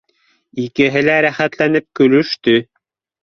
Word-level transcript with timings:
Икеһе 0.63 1.03
лә 1.07 1.17
рәхәтләнеп 1.27 1.87
көлөштө 2.01 2.57